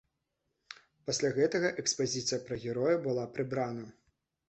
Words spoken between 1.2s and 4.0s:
гэтага экспазіцыя пра героя была прыбрана.